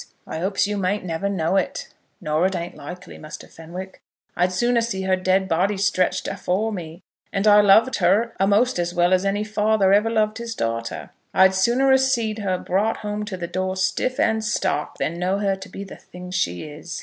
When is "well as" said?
8.95-9.25